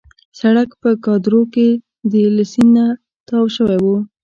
[0.39, 1.67] سړک په کادور کې
[2.35, 2.85] له سیند نه
[3.27, 3.97] تاو شوی وو.